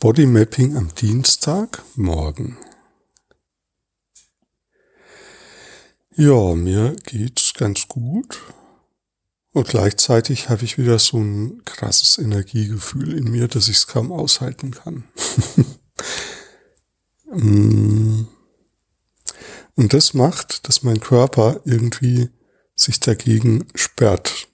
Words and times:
Bodymapping 0.00 0.78
am 0.78 0.94
Dienstag 0.94 1.82
morgen. 1.94 2.56
Ja, 6.16 6.54
mir 6.54 6.96
geht's 7.04 7.52
ganz 7.52 7.86
gut. 7.86 8.40
Und 9.52 9.68
gleichzeitig 9.68 10.48
habe 10.48 10.64
ich 10.64 10.78
wieder 10.78 10.98
so 10.98 11.18
ein 11.18 11.62
krasses 11.66 12.16
Energiegefühl 12.16 13.12
in 13.12 13.30
mir, 13.30 13.46
dass 13.46 13.68
ich 13.68 13.76
es 13.76 13.86
kaum 13.88 14.10
aushalten 14.10 14.70
kann. 14.70 15.04
Mm. 17.32 18.26
Und 19.76 19.92
das 19.92 20.14
macht, 20.14 20.66
dass 20.66 20.82
mein 20.82 20.98
Körper 20.98 21.60
irgendwie 21.64 22.28
sich 22.74 22.98
dagegen 22.98 23.68
sperrt. 23.76 24.48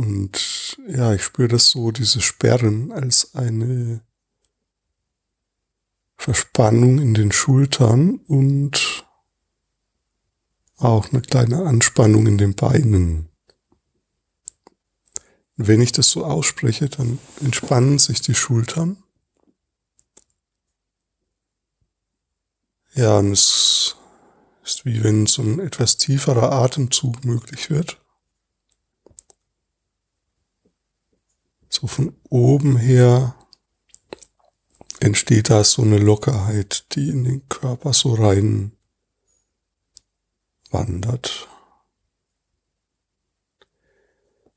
Und 0.00 0.78
ja, 0.88 1.12
ich 1.12 1.22
spüre 1.22 1.48
das 1.48 1.68
so, 1.68 1.90
diese 1.90 2.22
Sperren 2.22 2.90
als 2.90 3.34
eine 3.34 4.00
Verspannung 6.16 6.98
in 6.98 7.12
den 7.12 7.32
Schultern 7.32 8.14
und 8.26 9.04
auch 10.78 11.12
eine 11.12 11.20
kleine 11.20 11.66
Anspannung 11.66 12.26
in 12.26 12.38
den 12.38 12.54
Beinen. 12.54 13.28
Wenn 15.56 15.82
ich 15.82 15.92
das 15.92 16.08
so 16.08 16.24
ausspreche, 16.24 16.88
dann 16.88 17.18
entspannen 17.42 17.98
sich 17.98 18.22
die 18.22 18.34
Schultern. 18.34 19.02
Ja, 22.94 23.18
und 23.18 23.32
es 23.32 23.96
ist 24.64 24.86
wie 24.86 25.04
wenn 25.04 25.26
so 25.26 25.42
ein 25.42 25.60
etwas 25.60 25.98
tieferer 25.98 26.52
Atemzug 26.52 27.22
möglich 27.26 27.68
wird. 27.68 27.99
So 31.70 31.86
von 31.86 32.14
oben 32.28 32.76
her 32.76 33.36
entsteht 34.98 35.50
da 35.50 35.62
so 35.62 35.82
eine 35.82 35.98
Lockerheit, 35.98 36.84
die 36.94 37.08
in 37.08 37.22
den 37.22 37.48
Körper 37.48 37.92
so 37.92 38.14
rein 38.14 38.72
wandert. 40.70 41.48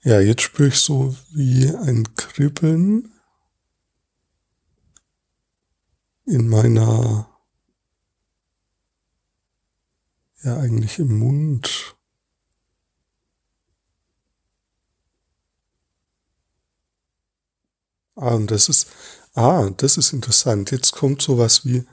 Ja, 0.02 0.20
jetzt 0.20 0.42
spüre 0.42 0.70
ich 0.70 0.80
so 0.80 1.16
wie 1.32 1.70
ein 1.70 2.16
Kribbeln 2.16 3.14
in 6.26 6.50
meiner, 6.50 7.30
ja 10.42 10.58
eigentlich 10.58 10.98
im 10.98 11.20
Mund. 11.20 11.93
Ah, 18.24 18.36
und 18.36 18.52
das 18.52 18.70
ist, 18.70 18.88
ah, 19.34 19.70
das 19.76 19.98
ist 19.98 20.14
interessant. 20.14 20.72
Jetzt 20.72 20.94
kommt 20.94 21.22
sowas 21.22 21.66
wie, 21.66 21.84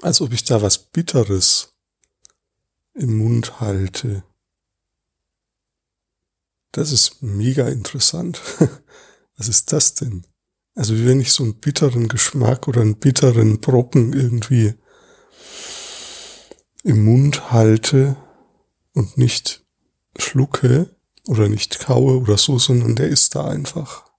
als 0.00 0.22
ob 0.22 0.32
ich 0.32 0.44
da 0.44 0.62
was 0.62 0.78
Bitteres 0.78 1.74
im 2.94 3.18
Mund 3.18 3.60
halte. 3.60 4.24
Das 6.72 6.90
ist 6.90 7.22
mega 7.22 7.68
interessant. 7.68 8.40
Was 9.36 9.48
ist 9.48 9.72
das 9.72 9.94
denn? 9.94 10.26
Also 10.74 10.94
wie 10.94 11.04
wenn 11.04 11.20
ich 11.20 11.32
so 11.32 11.42
einen 11.42 11.60
bitteren 11.60 12.08
Geschmack 12.08 12.66
oder 12.66 12.80
einen 12.80 12.96
bitteren 12.96 13.60
Brocken 13.60 14.14
irgendwie 14.14 14.74
im 16.82 17.04
Mund 17.04 17.52
halte 17.52 18.16
und 18.94 19.18
nicht 19.18 19.66
schlucke 20.16 20.96
oder 21.26 21.48
nicht 21.48 21.78
kaue 21.80 22.18
oder 22.18 22.38
so, 22.38 22.58
sondern 22.58 22.96
der 22.96 23.08
ist 23.08 23.34
da 23.34 23.48
einfach. 23.48 24.11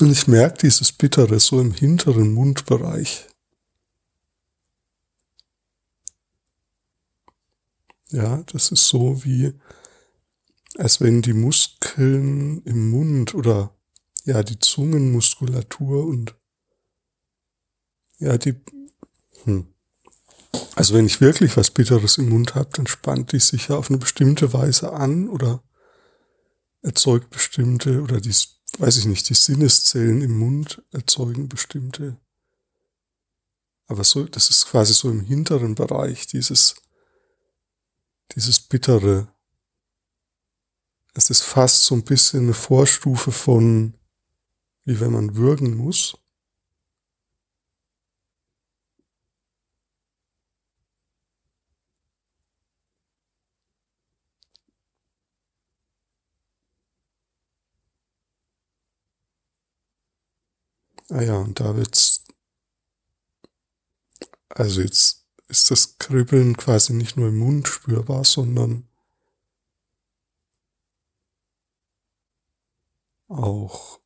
Und 0.00 0.10
ich 0.10 0.26
merke 0.26 0.58
dieses 0.58 0.92
Bittere 0.92 1.38
so 1.38 1.60
im 1.60 1.72
hinteren 1.72 2.32
Mundbereich. 2.32 3.26
Ja, 8.10 8.42
das 8.52 8.70
ist 8.70 8.86
so 8.86 9.24
wie, 9.24 9.52
als 10.76 11.00
wenn 11.00 11.22
die 11.22 11.32
Muskeln 11.32 12.62
im 12.62 12.90
Mund 12.90 13.34
oder 13.34 13.74
ja, 14.24 14.42
die 14.42 14.58
Zungenmuskulatur 14.58 16.06
und 16.06 16.34
ja, 18.18 18.38
die, 18.38 18.54
hm. 19.44 19.66
also 20.74 20.94
wenn 20.94 21.06
ich 21.06 21.20
wirklich 21.20 21.56
was 21.56 21.70
Bitteres 21.70 22.18
im 22.18 22.28
Mund 22.30 22.54
habe, 22.54 22.70
dann 22.72 22.86
spannt 22.86 23.32
die 23.32 23.40
sich 23.40 23.68
ja 23.68 23.76
auf 23.76 23.90
eine 23.90 23.98
bestimmte 23.98 24.52
Weise 24.52 24.92
an 24.92 25.28
oder 25.28 25.62
erzeugt 26.82 27.30
bestimmte 27.30 28.00
oder 28.02 28.20
die 28.20 28.34
weiß 28.78 28.96
ich 28.98 29.06
nicht, 29.06 29.28
die 29.28 29.34
Sinneszellen 29.34 30.22
im 30.22 30.38
Mund 30.38 30.82
erzeugen 30.92 31.48
bestimmte. 31.48 32.18
Aber 33.86 34.04
so, 34.04 34.24
das 34.24 34.50
ist 34.50 34.66
quasi 34.66 34.94
so 34.94 35.10
im 35.10 35.20
hinteren 35.20 35.74
Bereich, 35.74 36.26
dieses, 36.26 36.76
dieses 38.34 38.60
Bittere. 38.60 39.28
Es 41.14 41.30
ist 41.30 41.42
fast 41.42 41.84
so 41.84 41.94
ein 41.94 42.04
bisschen 42.04 42.44
eine 42.44 42.54
Vorstufe 42.54 43.30
von, 43.30 43.94
wie 44.84 45.00
wenn 45.00 45.12
man 45.12 45.36
würgen 45.36 45.76
muss. 45.76 46.16
Ah 61.10 61.22
ja, 61.22 61.36
und 61.36 61.60
da 61.60 61.76
wird's, 61.76 62.24
also 64.48 64.80
jetzt 64.80 65.26
ist 65.48 65.70
das 65.70 65.98
Kribbeln 65.98 66.56
quasi 66.56 66.94
nicht 66.94 67.16
nur 67.16 67.28
im 67.28 67.38
Mund 67.38 67.68
spürbar, 67.68 68.24
sondern 68.24 68.88
auch 73.28 74.00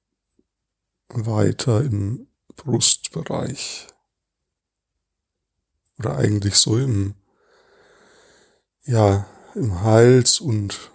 weiter 1.08 1.82
im 1.82 2.28
Brustbereich. 2.56 3.86
Oder 5.98 6.16
eigentlich 6.16 6.54
so 6.56 6.78
im, 6.78 7.14
ja, 8.82 9.26
im 9.54 9.80
Hals 9.82 10.40
und 10.40 10.90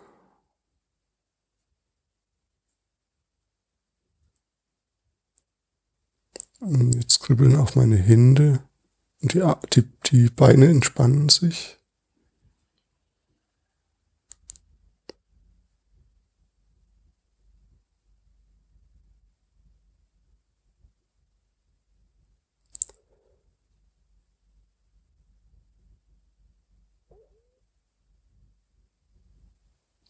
Jetzt 6.66 7.20
kribbeln 7.20 7.58
auch 7.58 7.76
meine 7.76 7.98
Hände 7.98 8.64
und 9.22 9.34
die, 9.34 9.44
die, 9.74 9.84
die 10.06 10.30
Beine 10.30 10.68
entspannen 10.70 11.28
sich. 11.28 11.78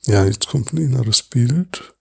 Ja, 0.06 0.26
jetzt 0.26 0.48
kommt 0.48 0.74
ein 0.74 0.78
inneres 0.78 1.24
Bild. 1.24 1.93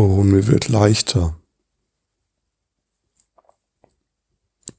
Oh, 0.00 0.22
mir 0.22 0.46
wird 0.46 0.68
leichter. 0.68 1.36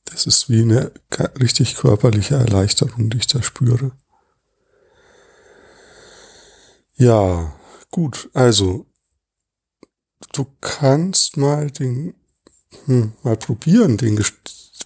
Das 0.05 0.25
ist 0.25 0.49
wie 0.49 0.61
eine 0.61 0.93
richtig 1.41 1.75
körperliche 1.75 2.35
Erleichterung, 2.35 3.09
die 3.09 3.17
ich 3.17 3.27
da 3.27 3.43
spüre. 3.43 3.91
Ja, 6.95 7.53
gut, 7.91 8.29
also 8.33 8.85
du 10.31 10.45
kannst 10.61 11.35
mal 11.35 11.69
den, 11.69 12.13
hm, 12.85 13.11
mal 13.21 13.35
probieren, 13.35 13.97
den, 13.97 14.23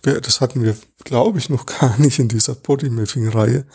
das 0.02 0.42
hatten 0.42 0.64
wir, 0.64 0.76
glaube 1.04 1.38
ich, 1.38 1.50
noch 1.50 1.66
gar 1.80 2.00
nicht 2.00 2.18
in 2.18 2.28
dieser 2.28 2.56
Bodymapping-Reihe. 2.56 3.68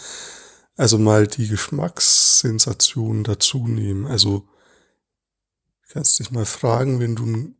Also 0.76 0.98
mal 0.98 1.28
die 1.28 1.46
Geschmackssensation 1.46 3.22
dazu 3.22 3.68
nehmen. 3.68 4.06
Also 4.06 4.48
kannst 5.88 6.18
dich 6.18 6.30
mal 6.30 6.46
fragen, 6.46 7.00
wenn 7.00 7.16
du 7.16 7.54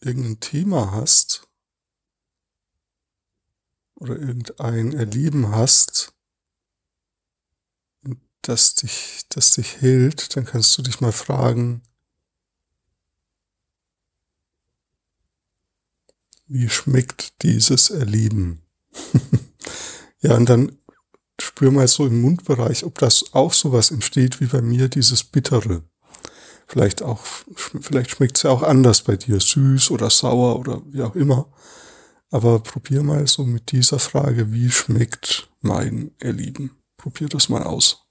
irgendein 0.00 0.40
Thema 0.40 0.92
hast 0.92 1.48
oder 3.96 4.18
irgendein 4.18 4.92
Erleben 4.92 5.50
hast, 5.50 6.14
das 8.42 8.74
dich, 8.74 9.22
das 9.28 9.54
dich 9.54 9.80
hält, 9.80 10.36
dann 10.36 10.44
kannst 10.44 10.76
du 10.76 10.82
dich 10.82 11.00
mal 11.00 11.12
fragen, 11.12 11.82
wie 16.46 16.68
schmeckt 16.68 17.42
dieses 17.42 17.90
Erleben? 17.90 18.62
ja, 20.20 20.36
und 20.36 20.48
dann 20.48 20.78
spür 21.40 21.70
mal 21.70 21.88
so 21.88 22.06
im 22.06 22.20
Mundbereich, 22.20 22.84
ob 22.84 22.98
das 22.98 23.32
auch 23.32 23.52
sowas 23.52 23.90
entsteht 23.90 24.40
wie 24.40 24.46
bei 24.46 24.60
mir, 24.60 24.88
dieses 24.88 25.24
Bittere. 25.24 25.82
Vielleicht 26.66 27.02
auch, 27.02 27.20
vielleicht 27.56 28.10
schmeckt 28.10 28.36
es 28.36 28.42
ja 28.44 28.50
auch 28.50 28.62
anders 28.62 29.02
bei 29.02 29.16
dir, 29.16 29.40
süß 29.40 29.90
oder 29.90 30.10
sauer 30.10 30.58
oder 30.58 30.82
wie 30.86 31.02
auch 31.02 31.14
immer. 31.14 31.46
Aber 32.30 32.58
probier 32.60 33.02
mal 33.02 33.26
so 33.26 33.44
mit 33.44 33.70
dieser 33.70 33.98
Frage, 33.98 34.52
wie 34.52 34.70
schmeckt 34.70 35.48
mein 35.60 36.10
Erlieben? 36.18 36.72
Probier 36.96 37.28
das 37.28 37.48
mal 37.48 37.62
aus. 37.62 38.03